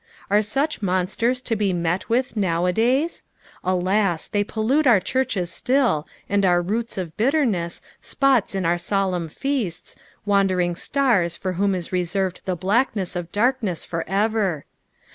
Are 0.31 0.41
such 0.41 0.81
monsters 0.81 1.43
to 1.43 1.55
be 1.55 1.73
met 1.73 2.09
with 2.09 2.35
nowadays? 2.35 3.21
Alas! 3.63 4.27
tliey 4.27 4.47
pollute 4.47 4.87
our 4.87 4.99
churches 4.99 5.51
still, 5.53 6.07
and 6.27 6.43
are 6.43 6.59
roots 6.59 6.97
of 6.97 7.15
bitteiness, 7.17 7.81
spots 8.01 8.55
in 8.55 8.65
our 8.65 8.79
solemn 8.79 9.29
feasia, 9.29 9.95
wandering 10.25 10.75
stare 10.75 11.29
for 11.29 11.53
whom 11.53 11.75
is 11.75 11.91
reserved 11.91 12.41
the 12.45 12.57
btackness 12.57 13.15
of 13.15 13.31
darkness 13.31 13.85
for 13.85 14.03
ever. 14.09 14.65